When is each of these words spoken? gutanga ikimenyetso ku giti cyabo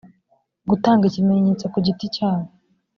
gutanga 0.69 1.03
ikimenyetso 1.09 1.65
ku 1.73 1.77
giti 1.85 2.05
cyabo 2.15 2.47